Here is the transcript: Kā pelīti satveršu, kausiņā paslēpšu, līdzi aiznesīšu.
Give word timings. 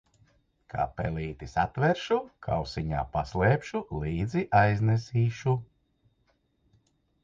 Kā 0.73 0.85
pelīti 1.01 1.49
satveršu, 1.51 2.17
kausiņā 2.49 3.05
paslēpšu, 3.19 3.85
līdzi 4.03 4.47
aiznesīšu. 4.65 5.59